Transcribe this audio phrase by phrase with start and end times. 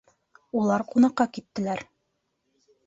[0.61, 1.87] —Улар ҡунаҡҡа киттеләр.